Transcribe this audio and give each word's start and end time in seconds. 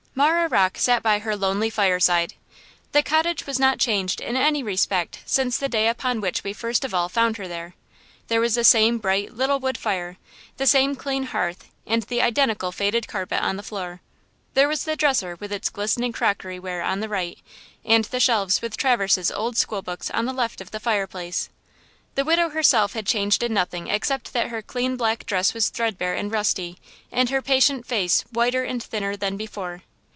MARAH 0.13 0.49
ROCKE 0.49 0.77
sat 0.77 1.01
by 1.01 1.19
her 1.19 1.35
lonely 1.37 1.69
fireside. 1.69 2.33
The 2.91 3.01
cottage 3.01 3.47
was 3.47 3.57
not 3.57 3.79
changed 3.79 4.19
in 4.19 4.35
any 4.35 4.61
respect 4.61 5.19
since 5.25 5.57
the 5.57 5.69
day 5.69 5.87
upon 5.87 6.19
which 6.19 6.43
we 6.43 6.51
first 6.51 6.83
of 6.83 6.93
all 6.93 7.07
found 7.07 7.37
her 7.37 7.47
there. 7.47 7.73
There 8.27 8.41
was 8.41 8.53
the 8.53 8.65
same 8.65 8.97
bright, 8.99 9.33
little 9.33 9.57
wood 9.57 9.77
fire; 9.77 10.17
the 10.57 10.67
same 10.67 10.95
clean 10.97 11.23
hearth 11.23 11.69
and 11.87 12.03
the 12.03 12.21
identical 12.21 12.73
faded 12.73 13.07
carpet 13.07 13.41
on 13.41 13.55
the 13.55 13.63
floor. 13.63 14.01
There 14.53 14.67
was 14.67 14.83
the 14.83 14.97
dresser 14.97 15.37
with 15.39 15.51
its 15.51 15.69
glistening 15.69 16.11
crockery 16.11 16.59
ware 16.59 16.83
on 16.83 16.99
the 16.99 17.09
right, 17.09 17.39
and 17.85 18.03
the 18.03 18.19
shelves 18.19 18.61
with 18.61 18.75
Traverse's 18.77 19.31
old 19.31 19.55
school 19.57 19.81
books 19.81 20.09
on 20.11 20.25
the 20.25 20.33
left 20.33 20.59
of 20.59 20.71
the 20.71 20.81
fireplace. 20.81 21.49
The 22.15 22.25
widow 22.25 22.49
herself 22.49 22.93
had 22.93 23.07
changed 23.07 23.41
in 23.43 23.53
nothing 23.53 23.87
except 23.87 24.33
that 24.33 24.49
her 24.49 24.61
clean 24.61 24.97
black 24.97 25.25
dress 25.25 25.53
was 25.53 25.69
threadbare 25.69 26.15
and 26.15 26.29
rusty, 26.31 26.77
and 27.13 27.29
her 27.29 27.41
patient 27.41 27.87
face 27.87 28.23
whiter 28.31 28.63
and 28.65 28.83
thinner 28.83 29.15
than 29.15 29.37
before. 29.37 29.83